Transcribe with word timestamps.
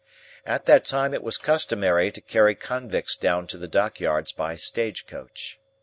At 0.47 0.65
that 0.65 0.83
time 0.83 1.13
it 1.13 1.21
was 1.21 1.37
customary 1.37 2.11
to 2.13 2.21
carry 2.21 2.55
Convicts 2.55 3.15
down 3.15 3.45
to 3.45 3.57
the 3.59 3.67
dock 3.67 3.99
yards 3.99 4.31
by 4.31 4.55
stage 4.55 5.05
coach. 5.05 5.59